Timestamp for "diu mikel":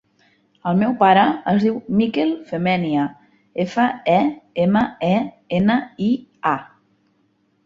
1.63-2.31